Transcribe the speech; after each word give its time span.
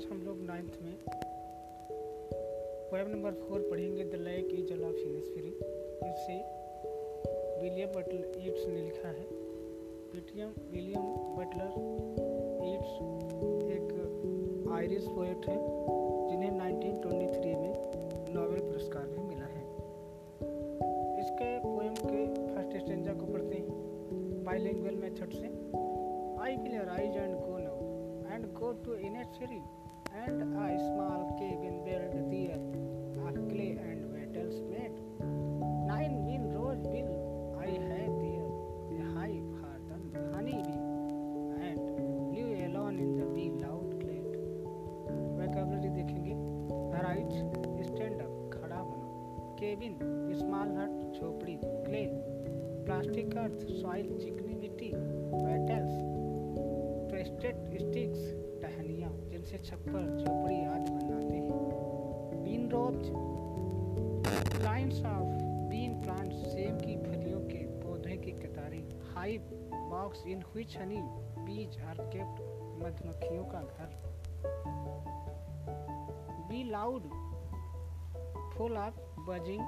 आज 0.00 0.06
हम 0.10 0.22
लोग 0.22 0.38
नाइन्थ 0.40 0.78
में 0.82 0.94
पोएम 2.90 3.08
नंबर 3.08 3.32
फोर 3.32 3.68
पढ़ेंगे 3.70 4.04
the 4.04 4.14
lake 4.14 4.46
is 4.52 4.72
of 4.72 4.96
Innisfree 4.96 5.48
इसे 6.10 6.36
विलियम 7.62 7.88
बटलर 7.88 8.46
ईट्स 8.46 8.66
ने 8.66 8.82
लिखा 8.82 9.08
है। 9.08 9.24
विलियम 10.14 10.48
विलियम 10.72 11.02
बटलर 11.36 11.74
ईट्स 12.68 12.94
एक 13.74 13.90
आयरिश 14.72 15.04
पोएट 15.04 15.46
है, 15.46 15.58
जिन्हें 16.30 16.50
1923 16.50 17.54
में 17.54 17.74
नोबेल 18.34 18.60
पुरस्कार 18.60 19.06
भी 19.06 19.22
मिला 19.22 19.44
है। 19.44 19.64
इसके 21.20 21.58
पोएम 21.58 21.94
के 21.94 22.54
फ़र्स्ट 22.54 22.84
स्टेंजा 22.84 23.12
को 23.12 23.26
पढ़ते 23.26 23.56
हैं। 23.56 24.44
बाइलिंगुअल 24.44 24.94
मेथड 24.94 25.32
से 25.32 25.52
I 26.42 26.56
will 26.56 26.80
rise 26.80 27.16
and 27.16 27.34
go 27.34 27.58
now 27.58 27.76
and 28.34 28.46
go 28.46 28.72
to 28.72 28.96
Innisfree 28.96 29.62
and 30.14 30.42
a 30.42 30.78
small 30.78 31.36
cabin 31.38 31.84
built 31.84 32.14
there 32.30 32.58
of 33.26 33.34
clay 33.48 33.78
and 33.78 34.12
metals 34.12 34.60
made. 34.70 34.96
Nine 35.86 36.14
win 36.26 36.52
rose 36.54 36.82
bill 36.82 37.10
I 37.58 37.66
had 37.66 38.12
there, 38.22 38.50
a 38.96 39.04
hive 39.14 39.48
for 39.58 39.76
the 39.88 40.34
honey 40.34 40.62
bee, 40.66 40.80
and 41.66 41.78
live 42.34 42.70
alone 42.70 42.98
in 42.98 43.16
the 43.18 43.26
bee 43.34 43.50
loud 43.62 43.90
glade. 44.00 44.36
Vocabulary 45.38 45.90
देखेंगे 45.96 46.34
right 47.04 47.32
stand 47.86 48.20
up 48.20 48.50
खड़ा 48.54 48.76
होना 48.76 49.54
cabin 49.60 49.96
small 50.40 50.76
हट 50.76 51.20
झोपड़ी 51.20 51.56
clay 51.62 52.04
plastic 52.84 53.36
अर्थ 53.44 53.64
soil 53.80 54.18
चिकनी 54.20 54.54
मिट्टी 54.60 54.90
metals 55.46 55.94
twisted 57.10 57.56
sticks 57.80 58.39
टहनियाँ, 58.70 59.10
जिनसे 59.10 59.58
छप्पर, 59.58 60.18
झोपड़ी 60.18 60.64
आदि 60.64 60.90
बनाते 60.90 61.34
हैं। 61.34 62.42
Bean 62.44 62.70
rows 62.70 63.08
lines 64.64 65.04
of 65.04 65.42
bean 65.70 66.00
plant 66.02 66.32
सेब 66.32 66.76
की 66.76 66.96
फलियों 66.96 67.40
के 67.40 67.64
पौधे 67.80 68.16
की 68.16 68.30
कतारें, 68.30 69.00
hive, 69.14 69.40
box 69.74 70.26
in 70.26 70.42
which 70.54 70.76
honey, 70.78 71.00
bees 71.40 71.80
are 71.80 71.94
kept 71.94 72.40
मधुमक्खियों 72.82 73.44
का 73.44 73.60
घर। 73.60 73.98
Bee 76.48 76.70
loud, 76.70 77.02
full 78.54 78.76
of 78.76 79.00
buzzing, 79.20 79.62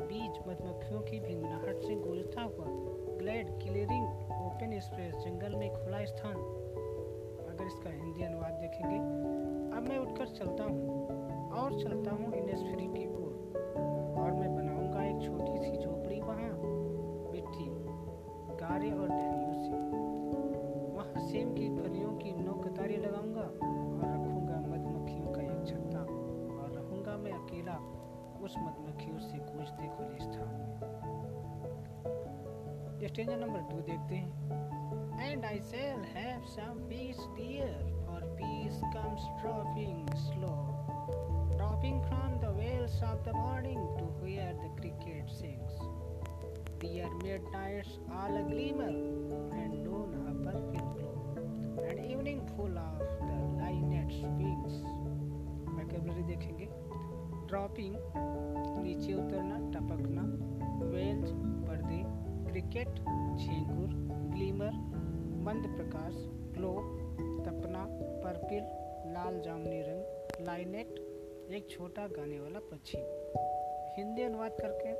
bees 0.00 0.38
मधुमक्खियों 0.48 1.00
की 1.00 1.20
भिंगनाहट 1.20 1.82
से 1.82 1.94
गूंजता 1.94 2.42
हुआ, 2.42 2.66
ग्लेड 3.18 3.50
क्लियरिंग, 3.50 4.06
ओपन 4.32 4.78
स्पेस 4.80 5.14
जंगल 5.14 5.54
में 5.54 5.70
खुला 5.74 6.04
स्थान। 6.04 6.36
अगर 7.58 7.66
इसका 7.66 7.90
हिंदी 7.90 8.22
अनुवाद 8.22 8.52
देखेंगे, 8.52 8.96
अब 9.76 9.86
मैं 9.88 9.98
उठकर 9.98 10.26
चलता 10.26 10.64
हूँ 10.64 11.06
और 11.50 11.72
चलता 11.82 12.10
हूँ 12.10 12.32
इनस्फ्री 12.34 12.86
की 12.86 13.06
ओर। 13.14 13.97
स्टेंजर 33.08 33.36
नंबर 33.36 33.60
टू 33.70 33.80
देखते 33.92 34.14
हैं 34.14 34.66
and 35.26 35.44
I 35.44 35.60
shall 35.68 36.02
have 36.14 36.44
some 36.50 36.76
peace, 36.90 37.18
dear, 37.36 37.70
for 38.04 38.20
peace 38.40 38.76
comes 38.92 39.24
dropping 39.40 39.96
slow, 40.24 40.60
dropping 41.56 41.98
from 42.04 42.36
the 42.44 42.52
wells 42.58 42.94
of 43.08 43.24
the 43.24 43.32
morning 43.32 43.80
to 43.98 44.04
where 44.22 44.52
the 44.60 44.70
cricket 44.80 45.28
sings. 45.38 45.74
Dear 46.84 47.10
midnights 47.24 47.98
all 48.20 48.36
a 48.36 48.44
glimmer, 48.52 48.94
and 49.62 49.84
dawn 49.84 50.14
a 50.30 50.34
purple 50.46 50.86
glow, 50.94 51.84
and 51.88 52.04
evening 52.12 52.40
full 52.56 52.78
of 52.78 52.98
the 53.26 53.38
linnet's 53.64 54.22
wings. 54.38 54.80
Vocabulary 55.76 56.26
देखेंगे 56.30 56.68
dropping 57.48 57.94
नीचे 58.84 59.12
उतरना 59.14 59.47
cricket 62.68 62.94
झींगुर 63.38 63.88
glimmer 64.34 64.70
मंद 65.44 65.76
प्रकाश 65.76 66.14
glow 66.56 66.72
तपना 67.44 67.86
purple 67.92 68.62
लाल 69.12 69.40
जामुनी 69.40 69.82
रंग 69.82 70.02
लाइनेट 70.46 70.88
एक 71.50 71.66
छोटा 71.70 72.06
गाने 72.06 72.40
वाला 72.40 72.58
पक्षी। 72.58 72.98
हिंदी 73.96 74.22
अनुवाद 74.22 74.52
करके। 74.60 74.92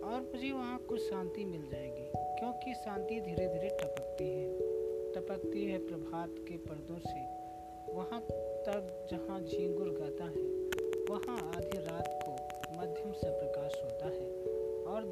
और 0.00 0.20
मुझे 0.20 0.52
वहाँ 0.52 0.78
कुछ 0.78 1.00
शांति 1.00 1.44
मिल 1.44 1.68
जाएगी, 1.70 2.10
क्योंकि 2.16 2.74
शांति 2.74 3.20
धीरे 3.20 3.46
धीरे 3.48 3.78
टपकती 3.82 4.28
है। 4.28 4.58
टपकती 5.12 5.64
है 5.64 5.78
प्रभात 5.78 6.34
के 6.38 6.56
पर्दों 6.56 6.98
से। 6.98 7.20
वहाँ 7.92 8.20
तक 8.66 9.06
जहाँ 9.10 9.40
झींगुर 9.40 9.88
गाता 9.88 10.24
है, 10.24 10.46
वहाँ 11.10 11.52
आधी 11.56 11.78
रात 11.78 12.20
को 12.28 12.32
मध्यम 12.78 13.12
से 13.12 13.30
प्रकाश 13.30 13.80
होता 13.84 13.93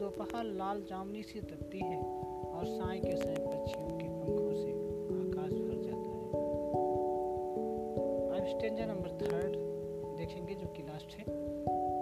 दोपहर 0.03 0.45
लाल 0.59 0.81
जामनी 0.83 1.23
सी 1.23 1.41
तपती 1.41 1.81
है 1.81 1.97
और 1.97 2.65
साय 2.67 2.99
के 3.01 3.17
साय 3.17 3.35
पक्षियों 3.35 3.91
के 3.99 4.07
पंखों 4.15 4.55
से 4.55 4.71
आकाश 5.17 5.53
भर 5.59 5.77
जाता 5.85 6.09
है। 6.15 6.23
अब 8.31 8.49
स्टेंजा 8.49 8.87
नंबर 8.87 9.13
थर्ड 9.21 9.55
देखेंगे 10.17 10.55
जो 10.55 10.69
कि 10.77 10.83
लास्ट 10.83 11.15
है। 11.19 11.25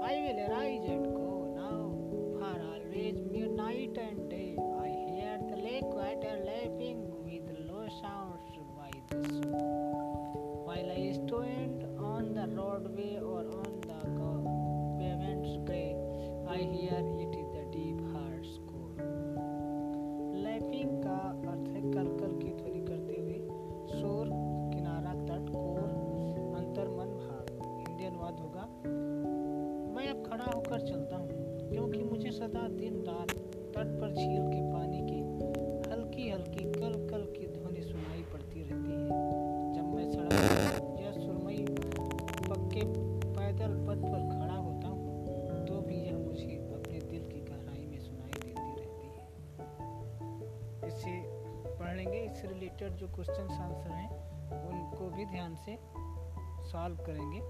I 0.06 0.22
will 0.22 0.40
rise 0.52 0.86
and 0.86 1.04
go 1.06 1.34
now 1.56 1.82
for 2.38 2.64
always 2.70 3.20
Mir 3.32 3.50
night 3.50 3.98
and 3.98 4.18
day 4.30 4.42
I 4.78 4.90
hear 4.90 5.36
the 5.42 5.60
lake 5.64 5.84
water 5.84 6.42
lapping 6.44 7.04
with 7.26 7.54
low 7.60 7.86
sounds 7.98 8.58
by 8.78 8.92
the 9.12 9.22
shore 9.28 10.64
while 10.64 10.90
I 10.90 11.12
stand 11.12 11.84
on 12.12 12.32
the 12.34 12.48
roadway 12.56 13.10
और 13.34 13.54
on 13.58 13.80
the 13.86 14.02
pavements 15.00 15.52
grey 15.68 15.84
I 16.50 16.64
hear 16.72 17.02
होकर 30.80 30.88
चलता 30.88 31.16
हूँ, 31.16 31.70
क्योंकि 31.70 32.02
मुझे 32.02 32.30
सदा 32.30 32.66
दिन 32.70 33.02
रात 33.06 33.30
तट 33.74 33.88
पर 34.00 34.12
झील 34.12 34.42
के 34.44 34.60
पानी 34.72 35.00
की 35.00 35.20
हल्की 35.90 36.28
हल्की 36.30 36.64
कल 36.72 36.94
कल 37.10 37.24
की 37.32 37.46
ध्वनि 37.48 37.82
सुनाई 37.82 38.22
पड़ती 38.32 38.62
रहती 38.62 38.92
है। 38.92 39.08
जब 39.74 39.84
मैं 39.94 40.10
सड़क 40.10 40.96
या 41.00 41.12
सुरमई 41.12 41.64
पक्के 42.48 42.84
पैदल 43.30 43.76
पथ 43.86 44.00
पर 44.04 44.20
खड़ा 44.30 44.54
होता 44.54 44.88
हूँ 44.88 45.66
तो 45.66 45.80
भी 45.80 45.96
यह 45.96 46.18
मुझे 46.18 46.56
अपने 46.74 46.98
दिल 47.00 47.24
की 47.24 47.40
गहराई 47.40 47.86
में 47.86 47.98
सुनाई 47.98 48.40
देती 48.44 48.70
रहती 48.80 49.06
है। 49.08 49.24
इसे 50.88 51.14
पढ़ेंगे 51.78 52.18
इससे 52.18 52.48
रिलेटेड 52.48 52.96
जो 52.96 53.08
क्वेश्चन 53.08 53.52
आंसर 53.58 53.90
हैं, 53.92 54.10
उनको 54.68 55.10
भी 55.16 55.24
ध्यान 55.26 55.54
से 55.66 55.78
सॉल्व 56.70 56.96
करेंगे। 57.06 57.40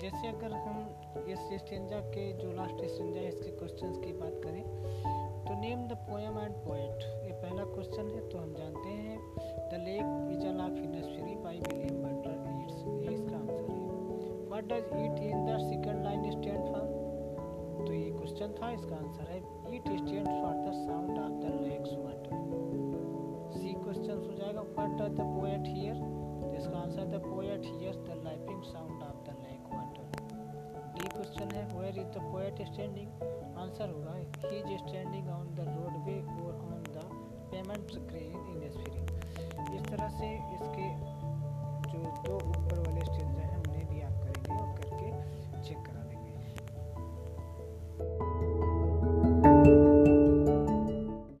जैसे 0.00 0.28
अगर 0.28 0.52
हम 0.56 0.76
इस 1.28 1.40
स्टेंजा 1.60 1.98
के, 2.12 2.22
जो 2.34 2.52
लास्ट 2.52 2.84
स्टेंजा 2.84 3.20
है, 3.20 3.28
इसके 3.28 3.50
क्वेश्चंस 3.56 3.96
की 4.04 4.12
बात 4.20 4.36
करें 4.44 4.62
तो 5.46 5.54
name 5.60 5.82
the 5.88 5.96
poem 6.06 6.38
and 6.38 6.54
poet 6.66 7.02
ये 7.24 7.32
पहला 7.42 7.64
क्वेश्चन 7.72 8.08
है 8.14 8.20
तो 8.28 8.38
हम 8.38 8.54
जानते 8.54 8.88
हैं 9.00 9.18
the 9.70 9.80
lake 9.84 10.06
is 10.34 10.46
a 10.46 10.52
of 10.64 10.78
Innisfree 10.78 11.34
by 11.44 11.58
William 11.58 11.98
Butler 12.04 12.38
Yeats 12.62 12.78
ये 13.02 13.14
इसका 13.14 13.36
आंसर 13.36 13.66
है। 13.70 13.78
What 14.48 14.64
does 14.72 14.86
it 15.00 15.20
in 15.26 15.44
the 15.46 15.58
second 15.64 16.04
line 16.04 16.30
stand 16.30 16.64
for 16.68 16.86
तो 17.86 17.92
ये 17.92 18.08
क्वेश्चन 18.10 18.54
था, 18.62 18.70
इसका 18.70 18.96
आंसर 18.96 19.30
है 19.32 19.38
it 19.76 19.88
stand 19.98 20.26
for 20.26 20.54
the 20.64 20.72
sound 20.86 21.18
of 21.18 21.36
the 21.42 21.60
lake's 21.66 21.92
water 22.04 22.38
C 23.58 23.74
question 23.84 24.16
हो 24.26 24.32
जाएगा 24.40 24.62
what 24.62 24.96
does 25.02 25.12
the 25.20 25.28
poet 25.36 25.68
hear 25.76 25.96
इसका 26.56 26.78
answer 26.78 27.04
the 27.16 27.22
poet 27.26 27.66
hears 27.66 27.98
the 27.98 28.18
sound 28.64 29.02
of 29.02 29.20
the 29.26 29.39
question 31.20 31.50
है 31.54 31.62
where 31.70 31.98
is 32.00 32.06
the 32.12 32.20
poet 32.24 32.60
standing 32.66 33.58
answer 33.60 33.88
होगा 33.88 34.12
he 34.12 34.58
is 34.58 34.78
standing 34.78 35.28
on 35.30 35.50
the 35.56 35.66
roadway 36.06 36.14
और 36.42 36.54
on 36.66 36.86
the 36.86 37.02
pavement 37.50 37.90
screen 37.90 38.38
इन 38.52 38.62
इस 38.62 39.82
तरह 39.84 40.08
से 40.16 40.32
इसके 40.54 40.88
जो 41.90 42.00
दो 42.24 42.38